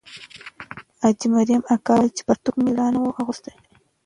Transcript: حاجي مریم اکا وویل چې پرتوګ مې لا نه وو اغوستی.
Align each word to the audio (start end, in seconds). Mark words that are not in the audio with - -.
حاجي 1.01 1.27
مریم 1.35 1.61
اکا 1.73 1.91
وویل 1.95 2.11
چې 2.17 2.21
پرتوګ 2.27 2.55
مې 2.63 2.71
لا 2.77 2.87
نه 2.93 2.99
وو 3.01 3.17
اغوستی. 3.21 3.53